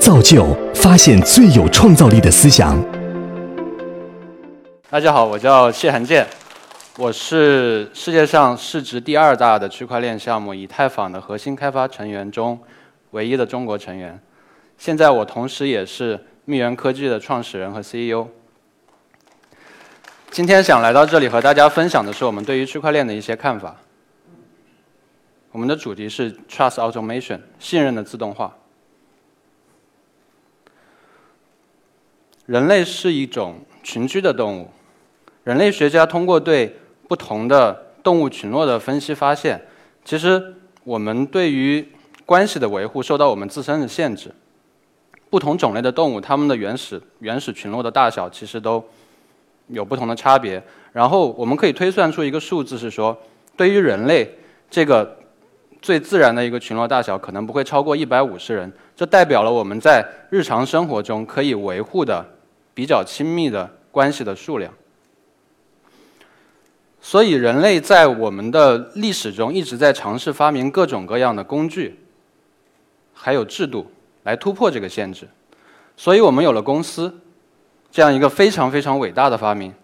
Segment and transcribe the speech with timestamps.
[0.00, 2.74] 造就发现最有创造力的思想。
[4.88, 6.26] 大家好，我叫谢寒建，
[6.96, 12.58] 我是世界上市值第二大的区块链项目以太坊的核心开发成员中
[13.10, 14.18] 唯一的中国成员。
[14.78, 18.26] 现在我同时也是蜜源科技的创始人和 CEO。
[20.30, 23.76] 今天想来到这里和大家分享的是我们对于区块链的一些看法。
[25.52, 28.56] 我们的主题是 Trust Automation，信任的自动化。
[32.50, 34.68] 人类是一种群居的动物，
[35.44, 36.74] 人类学家通过对
[37.06, 37.72] 不同的
[38.02, 39.64] 动物群落的分析发现，
[40.04, 41.86] 其实我们对于
[42.26, 44.34] 关系的维护受到我们自身的限制。
[45.30, 48.84] 不同种类的动物，它们的原始原始群落的大小其实都
[49.68, 50.60] 有不同的差别。
[50.92, 53.16] 然后我们可以推算出一个数字，是说
[53.56, 54.28] 对于人类
[54.68, 55.16] 这个
[55.80, 58.72] 最自然的一个群落大小，可能不会超过一百五十人。
[58.96, 62.26] 这代表了我们在日常生活中可以维护的。
[62.74, 64.72] 比较亲密的关系的数量，
[67.00, 71.98] 所以人类在我们的历史中一直在尝试发明各种各样的工具，
[73.12, 73.90] 还有制度
[74.22, 75.28] 来突破这个限制。
[75.96, 77.20] 所以我们有了公司
[77.90, 79.74] 这样一个非常非常伟大的发明。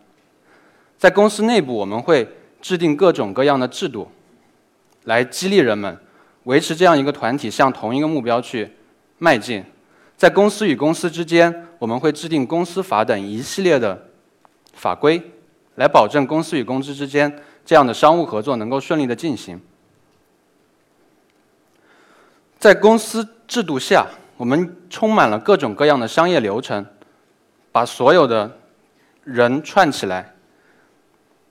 [0.97, 2.27] 在公司内部，我们会
[2.63, 4.11] 制定各种各样的制度，
[5.05, 5.99] 来激励人们
[6.45, 8.73] 维持这样一个团体向同一个目标去
[9.19, 9.63] 迈进。
[10.17, 14.09] 在公司与公司之间，我们会制定公司法等一系列的
[14.73, 15.23] 法规，
[15.75, 19.61] 来保证公司与公司之间这样的商务合作能够顺利的进行。
[22.59, 24.07] 在公司制度下，
[24.39, 26.87] 我们充满了各种各样的商业流程，
[27.71, 28.59] 把所有的
[29.23, 30.35] 人串起来。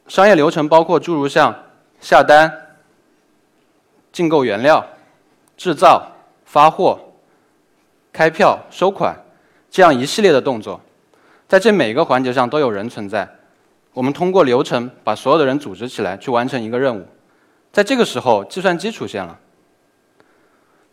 [0.07, 1.55] 商业流程包括诸如像
[2.01, 2.51] 下单、
[4.11, 4.83] 进购原料、
[5.55, 6.11] 制造、
[6.45, 6.99] 发货。
[8.15, 9.13] 开票、收款，
[9.69, 10.79] 这样一系列的动作，
[11.49, 13.29] 在这每个环节上都有人存在。
[13.91, 17.05] 我们通过流程把所有的人组织起来，去完成一个任务。
[17.73, 19.37] 在这个时候，计算机出现了。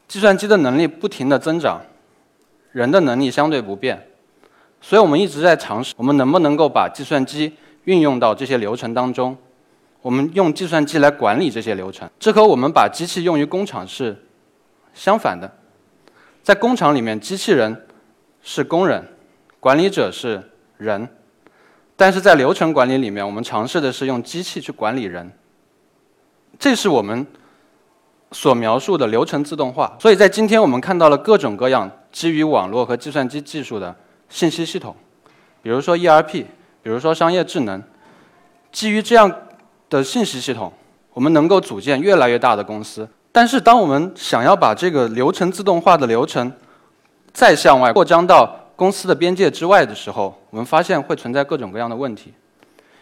[0.09, 1.81] 计算机的能力不停的增长，
[2.73, 4.05] 人的能力相对不变，
[4.81, 9.37] 所以我们一直在尝试，我们能不能够把计算机运用到这些流程当中？
[10.01, 14.21] 我们用计算机来管理这些流程，这和我们把机器用于工厂是
[14.93, 15.49] 相反的。
[16.43, 17.87] 在工厂里面，机器人
[18.43, 19.07] 是工人，
[19.61, 20.43] 管理者是
[20.77, 21.07] 人；
[21.97, 25.31] 但是在流程管理里面，我们尝试的是用机器去管理人。
[26.59, 27.27] 这是我们
[28.33, 29.97] 所描述的流程自动化。
[30.01, 33.95] 所以在今天，我们看到了各种各样基于网络和计算机技术的
[34.29, 34.97] 信息系统，
[35.63, 36.45] 比如说 ERP，
[36.83, 37.83] 比如说商业智能。
[38.73, 39.31] 基于这样
[39.91, 40.73] 的信息系统，
[41.13, 43.09] 我们能够组建越来越大的公司。
[43.35, 46.53] 但是，当我们想要把这个流程自动化的流程
[47.33, 52.35] 再向外扩张到公司的边界之外的时候，我们发现会存在各种各样的问题。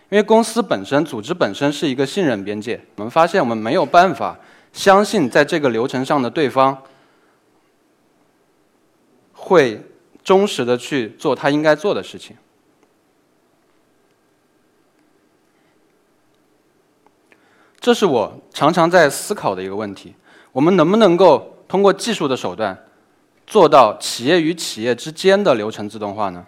[0.09, 4.39] 因为公司本身、组织本身是一个信任边界，我们发现我们没有办法
[4.73, 6.81] 相信在这个流程上的对方
[9.33, 9.83] 会
[10.23, 12.37] 忠实的去做他应该做的事情。
[17.81, 20.15] 这是我常常在思考的一个问题。
[20.53, 22.87] 我们能不能够通过技术的手段
[23.47, 26.45] 做到企业与企业之间的流程自动化呢？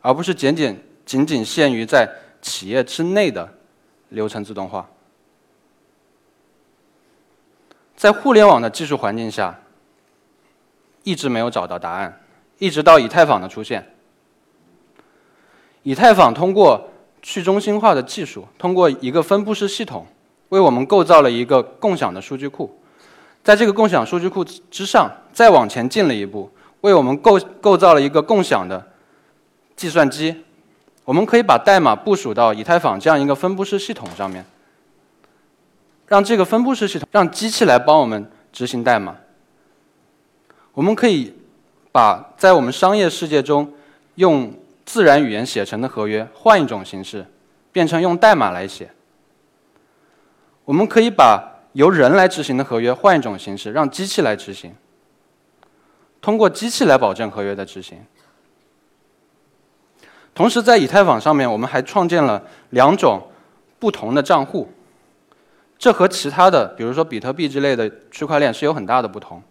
[0.00, 2.08] 而不是仅仅仅仅限于在
[2.40, 3.48] 企业之内的
[4.10, 4.88] 流程自动化？
[7.96, 9.58] 在互联网的技术环境下，
[11.02, 12.20] 一直没有找到答案，
[12.58, 13.94] 一直到以太坊的出现。
[15.82, 16.88] 以太坊通过
[17.22, 20.06] 去中心化的技术，通过一个分布式系统，
[20.50, 22.78] 为我们构造了一个共享的数据库。
[23.46, 28.84] 在这个共享数据库之上，再往前进了一步，为我们构构造了一个共享的
[29.76, 30.42] 计算机。
[31.04, 34.44] 我们可以把代码部署到以太坊这样一个分布式系统上面，
[36.08, 39.14] 让这个分布式系统让机器来帮我们执行代码。
[40.72, 41.32] 我们可以
[41.92, 43.72] 把在我们商业世界中
[44.16, 44.52] 用
[44.84, 47.24] 自然语言写成的合约换一种形式，
[47.70, 48.90] 变成用代码来写。
[50.64, 54.74] 我们可以把由人来执行的合约换一种形式，让机器来执行。
[56.22, 57.98] 通过机器来保证合约的执行。
[60.34, 63.20] 同时，在以太坊上面，我们还创建了两种
[63.78, 64.66] 不同的账户。
[65.76, 69.42] 这和其他的，比如说比特币之类的区块链是有很大的不同。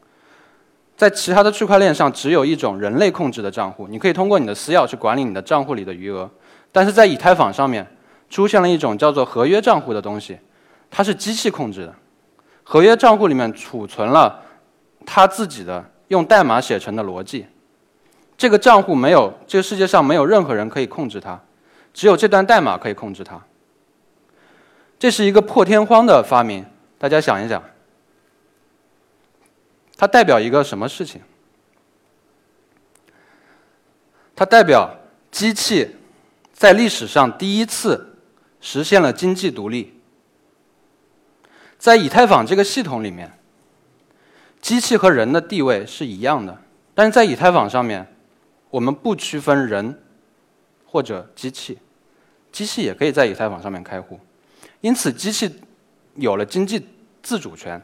[0.98, 6.28] 在其他的区块链上，只有一种人类控制的账户，你可以通过你的私钥去管理你的账户里的余额。
[6.72, 7.86] 但是在以太坊上面，
[8.32, 10.40] 出现了一种叫做合约账户的东西，
[10.90, 11.94] 它是机器控制的。
[12.68, 14.44] 合约账户里面储存了
[15.06, 17.46] 他自己的用代码写成的逻辑，
[18.36, 21.40] 这个账户没有，这个世界上没有任何人可以控制它，
[21.94, 23.40] 只有这段代码可以控制它。
[24.98, 26.66] 这是一个破天荒的发明，
[26.98, 27.64] 大家想一想，
[29.96, 31.22] 它代表一个什么事情？
[34.36, 34.90] 它代表
[35.30, 35.96] 机器
[36.52, 38.18] 在历史上第一次
[38.60, 39.95] 实现了经济独立。
[41.86, 43.32] 在以太坊这个系统里面，
[44.60, 46.58] 机器和人的地位是一样的，
[46.96, 48.08] 但是在以太坊上面，
[48.72, 50.02] 我们不区分人
[50.88, 51.78] 或者机器，
[52.52, 54.20] 机器也可以在以太坊上面开户，
[54.82, 55.60] 因此机器
[56.16, 56.84] 有了经济
[57.22, 57.80] 自主权。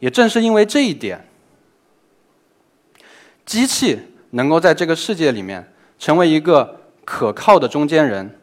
[0.00, 1.24] 也正是因为这一点，
[3.46, 3.96] 机器
[4.30, 8.39] 能够在这个世界里面成为一个可靠的中间人。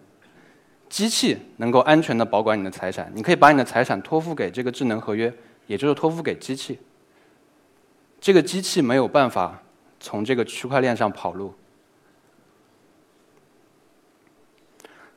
[0.89, 5.33] 机器能够安全的保管你的财产，你可以把你的财产托付给这个智能合约，
[5.65, 6.79] 也就是托付给机器。
[8.19, 9.61] 这个机器没有办法
[9.99, 11.53] 从这个区块链上跑路。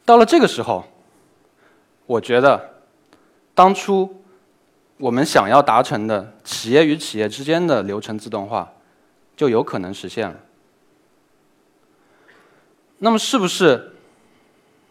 [0.04, 0.84] 到了这个时候，
[2.06, 2.82] 我觉得
[3.54, 4.22] 当初
[4.98, 8.72] 我们想要达成的企业与企业之间的流程自动化，
[9.36, 10.36] 就有可能实现了。
[12.98, 13.92] 那么，是不是？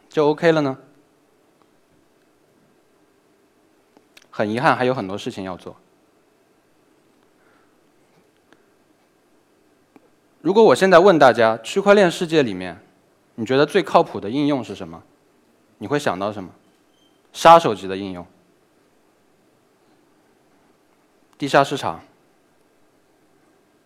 [0.09, 0.77] 就 OK 了呢？
[4.31, 5.75] 很遗憾，还有很多事情要做。
[10.41, 12.81] 如果我现在问大家，区块链世界里面，
[13.35, 15.03] 你觉得最靠谱的应用是什么？
[15.77, 16.49] 你会想到什么？
[17.33, 18.25] 杀手级的应用？
[21.37, 22.01] 地下市场？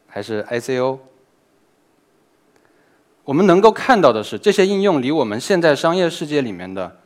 [0.08, 1.00] 还是 ICO？
[3.26, 7.00] 我们能够看到的是，这些应用离我们现在商业世界里面的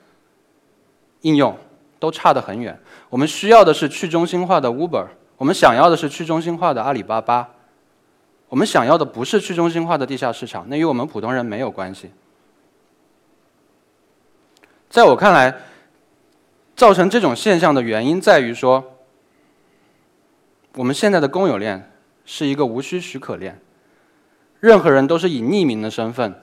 [1.21, 1.55] 应用
[1.99, 2.79] 都差得很远。
[3.09, 5.05] 我们需要的是去中心化的 Uber，
[5.37, 7.47] 我们想要的是去中心化的阿里巴巴，
[8.49, 12.09] 我们想要的不是去中心化的地下市场，那与我们普通人没有关系。
[14.89, 15.53] 在我看来，
[16.75, 18.83] 造成这种现象的原因在于说，
[20.73, 21.91] 我们现在的公有链
[22.25, 23.61] 是一个无需许可链。
[24.59, 26.33] 任何人都是以匿名的身份，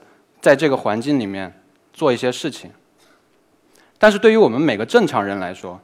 [0.41, 1.61] 在这个环境里面
[1.93, 2.71] 做一些事情。
[3.97, 5.79] 但是对于我们每个正常人来说，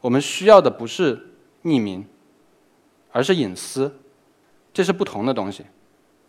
[0.00, 1.16] 我们需要的不是
[1.64, 2.06] 匿名，
[3.12, 3.94] 而是隐私，
[4.72, 5.64] 这是不同的东西。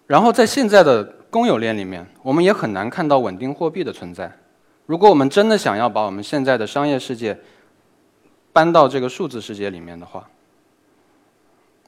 [0.07, 4.31] 然后在现在的公有链里面，我们也很难看到稳定货币的存在。
[4.85, 7.39] 如果我们真的想要把我们现在的商业世界
[8.51, 10.29] 搬到这个数字世界里面的话，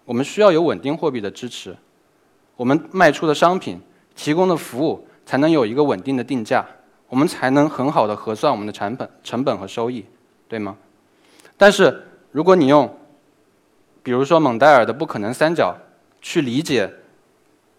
[0.06, 1.76] 我们需要有稳定货币的支持。
[2.64, 3.78] 我们卖出的商品、
[4.16, 6.66] 提供的服务才能有一个稳定的定价，
[7.10, 10.06] 我们才能很好的核算我们的成本、成本和收益，
[10.48, 10.78] 对吗？
[11.58, 12.02] 但是
[12.32, 12.90] 如果你用，
[14.02, 15.76] 比如说蒙代尔的不可能三角
[16.22, 16.90] 去理解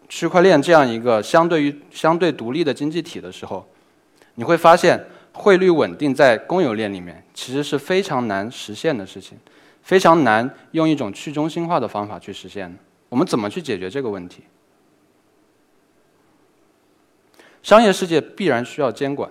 [0.07, 3.67] 区块链这样一个相对于相对独立的经济体的时候，
[4.35, 5.03] 你会发现
[5.33, 9.39] 汇率稳定在公有链里面其实是非常难实现的事情，
[9.81, 12.77] 非常难用一种去中心化的方法去实现。
[13.09, 14.43] 我们怎么去解决这个问题？
[17.65, 19.29] 商业世界必然需要监管，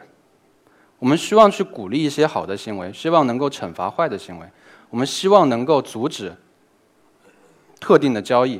[0.97, 4.47] 我们希望去鼓励一些好的行为，希望能够惩罚坏的行为，
[4.89, 6.35] 我们希望能够阻止
[7.79, 8.59] 特定的交易。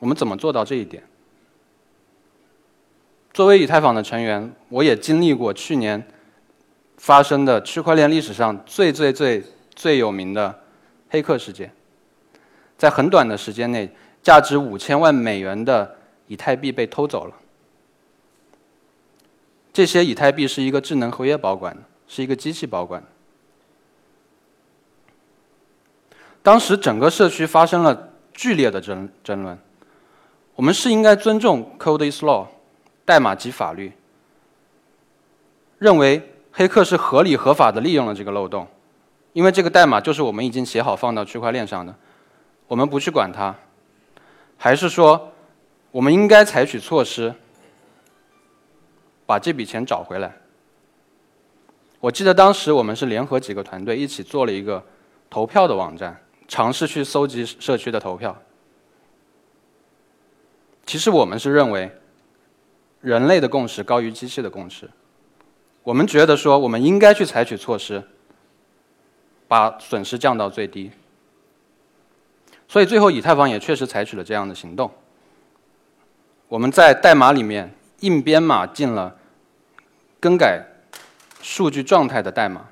[0.00, 1.04] 我们怎么做到这一点？
[3.32, 6.04] 作为以太坊的成员，我也经历过去年
[6.96, 9.40] 发生的区块链历史上最最最
[9.76, 10.52] 最有名的
[11.08, 11.72] 黑客事件，
[12.76, 13.88] 在很短的时间内，
[14.24, 17.34] 价值五千万美元的以太币被偷走了。
[19.76, 21.76] 这些以太币是一个智能合约保管，
[22.08, 23.04] 是一个机器保管。
[26.42, 29.58] 当时整个社区发生了剧烈的争争论，
[30.54, 32.46] 我们是应该尊重 “code is law”，
[33.04, 33.92] 代码即法律，
[35.78, 38.66] 认为黑客是合理合法的利用了这个漏洞，
[39.34, 41.94] 因为这个代码就是我们已经写好放到区块链上的，
[42.66, 43.54] 我们不去管它，
[44.56, 45.34] 还是说
[45.90, 47.34] 我们应该采取措施？
[49.26, 50.32] 把这笔钱找回来。
[51.98, 54.84] 我记得当时我们是联合几个团队一起做了一个
[55.28, 58.36] 投票的网站，尝试去搜集社区的投票。
[60.84, 61.90] 其实我们是认为，
[63.00, 64.88] 人类的共识高于机器的共识。
[65.82, 68.02] 我们觉得说，我们应该去采取措施，
[69.48, 70.92] 把损失降到最低。
[72.68, 74.88] 所以最后，以太坊也确实采取了这样的行动。
[76.46, 77.74] 我们在代码里面。
[78.00, 79.16] 硬编码进了
[80.20, 80.64] 更改
[81.40, 82.66] 数据状态的代码，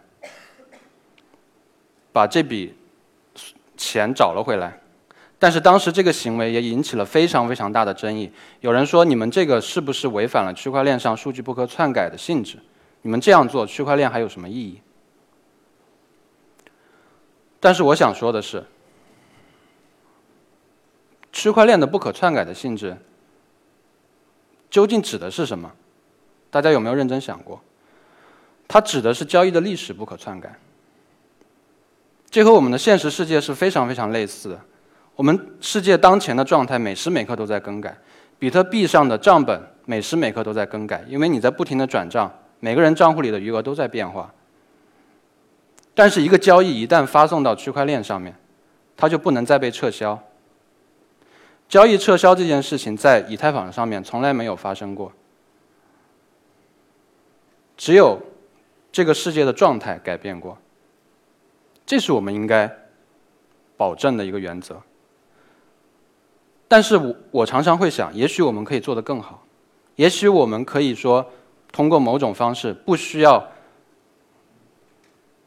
[2.12, 2.76] 把这笔
[3.76, 4.80] 钱找了回来。
[5.38, 8.32] 但是当时这个行为也引起了非常非常大的争议。
[8.60, 12.58] 有人说，你们这个是不是违反了区块链上数据不可篡改的性质？
[13.02, 14.80] 你们这样做，区块链还有什么意义？
[17.60, 18.64] 但是我想说的是，
[21.30, 22.96] 区块链的不可篡改的性质
[24.74, 25.70] 究竟指的是什么？
[26.50, 27.62] 大家有没有认真想过？
[28.66, 30.52] 它指的是交易的历史不可篡改。
[32.28, 34.60] 这和我们的现实世界是非常非常类似的。
[35.14, 37.96] 我们世界当前的状态每时每刻都在更改，
[38.36, 42.28] 比特币上的账本每时每刻都在更改，因为你在不停的转账，
[42.58, 44.34] 每个人账户里的余额都在变化。
[45.94, 48.34] 但是一个交易一旦发送到区块链上面，
[48.96, 50.20] 它就不能再被撤销。
[51.68, 55.12] 交易撤销这件事情在以太坊上面从来没有发生过，
[57.76, 58.20] 只有
[58.92, 60.56] 这个世界的状态改变过。
[61.84, 62.70] 这是我们应该
[63.76, 64.80] 保证的一个原则。
[66.68, 69.44] 但是我我常常会想，也许我们可以做得更好，
[69.96, 71.28] 也许我们可以说，
[71.72, 73.46] 通过某种方式，不需要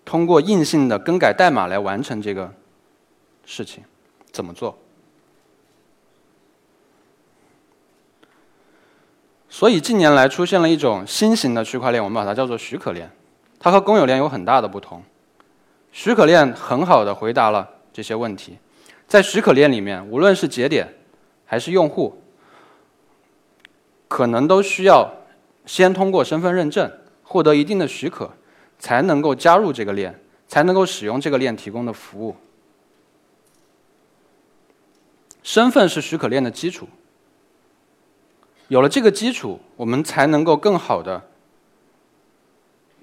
[0.05, 2.53] 通过硬性的更改代码来完成这个
[3.45, 3.83] 事情，
[4.31, 4.77] 怎么做？
[9.57, 13.09] 所以近年来出现了一种新型的区块链，我们把它叫做许可链，
[13.57, 15.01] 它和公有链有很大的不同。
[15.91, 18.59] 许可链很好的回答了这些问题，
[19.07, 20.93] 在许可链里面，无论是节点
[21.43, 22.21] 还是用户，
[24.07, 25.11] 可能都需要
[25.65, 26.91] 先通过身份认证，
[27.23, 28.31] 获得一定的许可，
[28.77, 32.35] 才能够加入这个链，才能够使用这个链提供的服务。
[35.41, 36.87] 身份是许可链的基础，
[38.67, 41.29] 有了这个基础，我们才能够更好的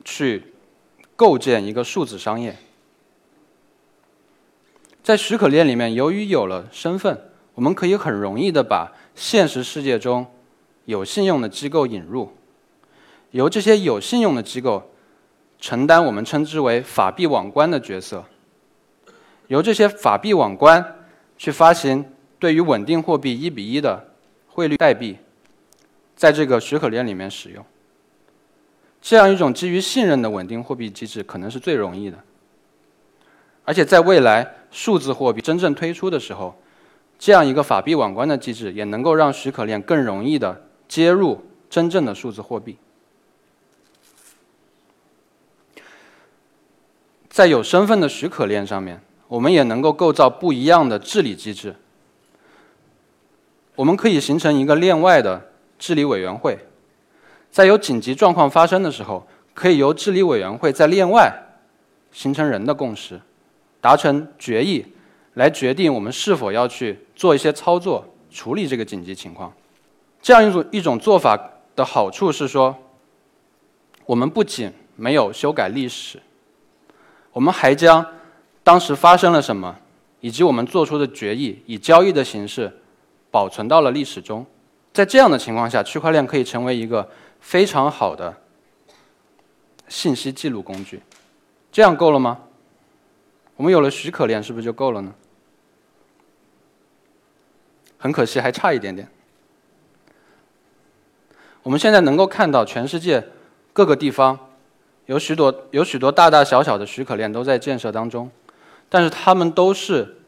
[0.05, 0.53] 去
[1.17, 2.57] 构建一个数字商业。
[5.03, 10.27] 在许可链里面，由于有了身份，我们可以很容易的把现实世界中
[10.85, 12.33] 有信用的机构引入，
[13.31, 14.91] 由这些有信用的机构
[15.59, 18.25] 承担我们称之为法币网关的角色，
[19.49, 21.07] 由这些法币网关
[21.39, 24.13] 去发行对于稳定货币一比一的
[24.49, 25.19] 汇率代币，
[26.17, 27.65] 在这个许可链里面使用，
[29.03, 32.19] 这样一种基于信任的稳定货币机制，可能是最容易的。
[33.65, 36.55] 而且在未来数字货币真正推出的时候，
[37.19, 42.77] 这样一个法币网关的机制也能够让许可链更容易的接入真正的数字货币。
[47.29, 51.75] 在有身份的许可链上面，我们也能够构造不一样的治理机制。
[53.75, 55.51] 我们可以形成一个链外的
[55.85, 56.59] 治理委员会，
[57.51, 59.23] 在有紧急状况发生的时候，
[59.53, 61.31] 可以由治理委员会在链外
[62.11, 63.21] 形成人的共识。
[63.83, 64.83] 达成决议，
[65.35, 69.53] 来决定我们是否要去做一些操作处理这个紧急情况。
[70.23, 71.39] 这样一种一种做法
[71.77, 72.75] 的好处是说，
[74.07, 76.19] 我们不仅没有修改历史，
[77.31, 78.03] 我们还将
[78.63, 79.77] 当时发生了什么，
[80.23, 82.73] 以及我们做出的决议以交易的形式
[83.31, 84.47] 保存到了历史中。
[84.95, 87.11] 在这样的情况下，区块链可以成为一个
[87.41, 88.35] 非常好的
[89.89, 91.03] 信息记录工具。
[91.73, 92.39] 这样够了吗？
[93.57, 95.13] 我们有了许可链，是不是就够了呢？
[97.99, 99.09] 很可惜，还差一点点。
[101.65, 103.27] 我们现在能够看到，全世界
[103.73, 104.39] 各个地方
[105.07, 108.31] 有许多有许多大大小小的许可链都在建设当中，
[108.89, 110.19] 但是它们都是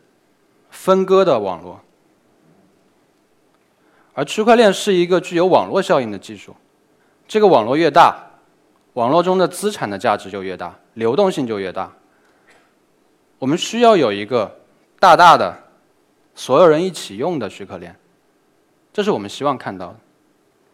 [0.70, 1.80] 分割的网络，
[4.16, 6.56] 而区块链是一个具有网络效应的技术。
[7.28, 8.16] 这个网络越大，
[8.94, 11.92] 网络中的资产的价值就越大，流动性就越大。
[13.38, 14.58] 我们需要有一个
[14.98, 15.54] 大大的、
[16.34, 17.94] 所有人一起用的许可链，
[18.90, 19.96] 这是我们希望看到的。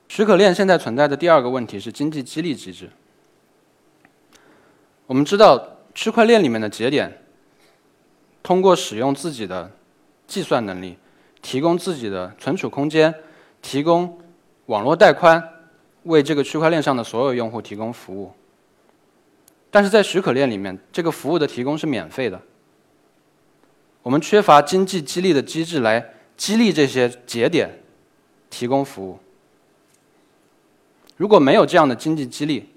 [0.06, 2.88] 许可链现在存在的第二个问题是经济激励机制。
[5.06, 7.24] 我们知道，区块链里面的节点
[8.40, 9.68] 通过使用自己的
[10.28, 10.96] 计算能力，
[11.40, 13.12] 提供自己的存储空间，
[13.62, 14.18] 提供
[14.66, 15.42] 网络带宽，
[16.02, 18.32] 为这个区块链上的所有用户提供服务。
[19.70, 22.38] 但是在许可链里面，这个服务的提供是免费的。
[24.02, 27.70] 我们缺乏经济激励的机制来激励这些节点
[28.50, 29.18] 提供服务。
[31.16, 32.68] 如果没有这样的经济激励，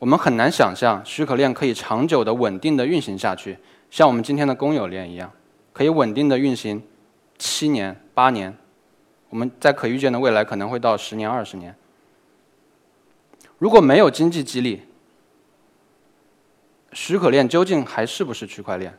[0.00, 3.56] 我们很难想象许可链可以长久的、稳定的运行下去，
[3.88, 5.32] 像我们今天的公有链一样，
[5.72, 6.82] 可以稳定的运行
[7.38, 8.54] 七年、八年。
[9.34, 11.74] 我们在可预见的未来可能会到十年、二十年。
[13.58, 14.82] 如果没有经济激励，
[16.92, 18.96] 许可链究竟还是不是区块链？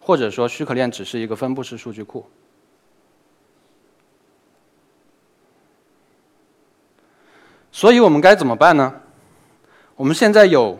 [0.00, 2.26] 或者说许可链只是一个分布式数据库。
[7.70, 9.02] 所以我们该怎么办呢？
[9.94, 10.78] 我们现在有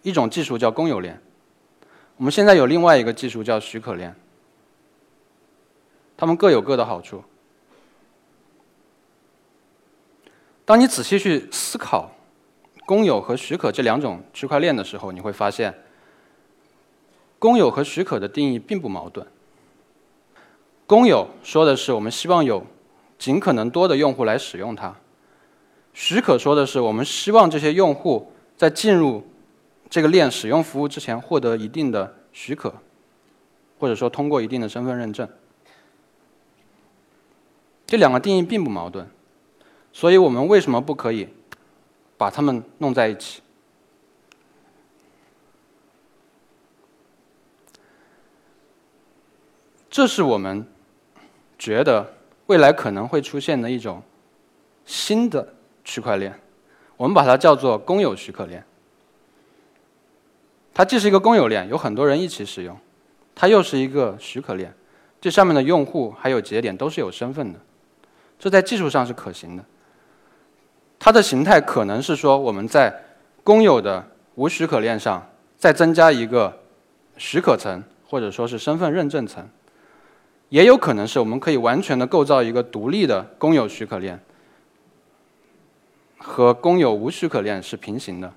[0.00, 1.20] 一种技术叫公有链，
[2.16, 4.16] 我们现在有另外一个技术叫许可链，
[6.16, 7.22] 它们各有各的好处。
[10.64, 12.10] 当你仔细去思考
[12.86, 15.74] 公有和许可这两种区块链的时候，你会发现，
[17.38, 19.26] 公有和许可的定义并不矛盾。
[20.86, 22.66] 公有说的是我们希望有
[23.18, 24.94] 尽可能多的用户来使用它。
[25.92, 29.26] 许可说的是，我们希望这些用户在进入
[29.88, 32.74] 这个链使用服务之前获得一定的许可，
[33.78, 35.28] 或者说通过一定的身份认证。
[37.94, 39.06] 这两个定义并不矛盾，
[39.92, 41.28] 所以我们为什么不可以
[42.18, 43.40] 把它们弄在一起？
[49.88, 50.66] 这是我们
[51.56, 52.14] 觉得
[52.46, 54.02] 未来可能会出现的一种
[54.84, 55.54] 新的。
[55.84, 56.34] 区块链，
[56.96, 58.64] 我们把它叫做公有许可链。
[60.72, 62.74] 它既是一个公有链，有很多人一起使用；
[63.36, 64.74] 它又是一个许可链，
[65.20, 67.60] 这上面的用户还有节点都是有身份的。
[68.38, 69.64] 这在技术上是可行的。
[70.98, 72.94] 它的形态可能是说，我们在
[73.42, 74.04] 公有的
[74.36, 75.26] 无许可链上
[75.56, 76.60] 再增加一个
[77.16, 79.44] 许可层，或者说是身份认证层；
[80.48, 84.18] 也有可能是我们可以完全的构造一个独立的公有许可链。
[86.16, 88.32] 和公有无许可链是平行的，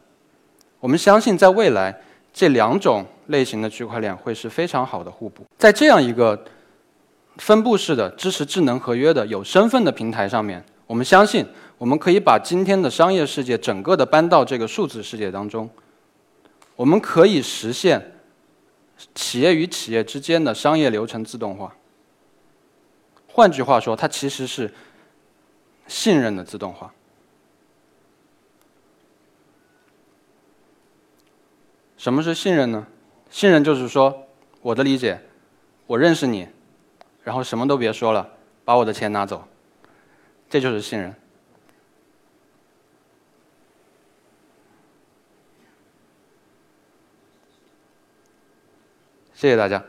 [0.82, 1.98] 我们相信在未来
[2.34, 5.46] 这两种类型的区块链会是非常好的互补。
[5.58, 6.38] 在这样一个
[7.38, 11.46] 分布式的支持智能合约的有身份的平台上面，我们相信
[11.78, 15.70] 我们可以把今天的商业世界整个的搬到这个数字世界当中，
[16.76, 18.14] 我们可以实现
[19.14, 21.76] 企业与企业之间的商业流程自动化。
[23.28, 24.74] 换句话说，它其实是
[25.88, 26.92] 信任的自动化。
[31.98, 32.88] 什么是信任呢？
[33.30, 34.28] 信任就是说，
[34.62, 35.20] 我的理解，
[35.86, 36.48] 我认识你，
[37.28, 38.26] 然后什么都别说了，
[38.64, 39.46] 把我的钱拿走，
[40.50, 41.14] 这就是信任。
[49.34, 49.84] 谢谢大家。